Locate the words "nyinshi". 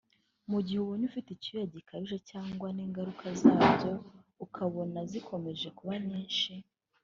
6.07-6.51